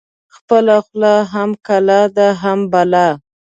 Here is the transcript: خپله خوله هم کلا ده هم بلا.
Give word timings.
خپله 0.35 0.75
خوله 0.85 1.13
هم 1.33 1.49
کلا 1.67 2.01
ده 2.15 2.27
هم 2.41 2.59
بلا. 2.71 3.07